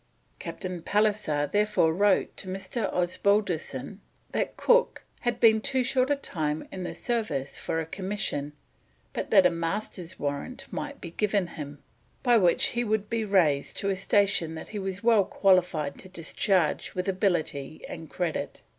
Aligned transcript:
Captain 0.39 0.81
Pallisser 0.81 1.45
therefore 1.51 1.93
wrote 1.93 2.35
to 2.35 2.47
Mr. 2.47 2.91
Osbaldiston 2.91 3.99
that 4.31 4.57
Cook: 4.57 5.03
"had 5.19 5.39
been 5.39 5.61
too 5.61 5.83
short 5.83 6.09
a 6.09 6.15
time 6.15 6.67
in 6.71 6.81
the 6.81 6.95
service 6.95 7.59
for 7.59 7.79
a 7.79 7.85
commission, 7.85 8.53
but 9.13 9.29
that 9.29 9.45
a 9.45 9.51
Master's 9.51 10.17
warrant 10.17 10.65
might 10.73 10.99
be 11.01 11.11
given 11.11 11.45
him, 11.49 11.83
by 12.23 12.35
which 12.35 12.69
he 12.69 12.83
would 12.83 13.11
be 13.11 13.23
raised 13.23 13.77
to 13.77 13.89
a 13.91 13.95
station 13.95 14.55
that 14.55 14.69
he 14.69 14.79
was 14.79 15.03
well 15.03 15.23
qualified 15.23 15.99
to 15.99 16.09
discharge 16.09 16.95
with 16.95 17.07
ability 17.07 17.85
and 17.87 18.09
credit." 18.09 18.63